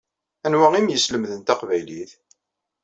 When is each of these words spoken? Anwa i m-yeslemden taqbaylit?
Anwa 0.45 0.67
i 0.79 0.81
m-yeslemden 0.81 1.41
taqbaylit? 1.41 2.11